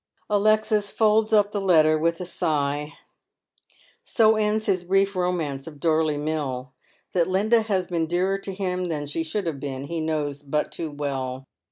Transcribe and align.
Alexis 0.31 0.89
folds 0.89 1.31
up 1.31 1.51
the 1.51 1.61
letter 1.61 1.95
with 1.95 2.19
a 2.19 2.25
sigh. 2.25 2.93
So 4.03 4.35
ends 4.35 4.65
his 4.65 4.83
brief 4.83 5.15
romance 5.15 5.67
of 5.67 5.75
iPorley 5.75 6.19
Mill. 6.19 6.73
Tliat 7.13 7.27
Linda 7.27 7.61
has 7.61 7.85
been 7.85 8.07
dearer 8.07 8.39
to 8.39 8.51
him 8.51 8.85
than 8.85 9.05
she 9.05 9.21
shfitild 9.21 9.45
have 9.45 9.59
been 9.59 9.83
he 9.83 10.01
knows 10.01 10.41
but 10.41 10.71
too 10.71 10.89
well. 10.89 11.45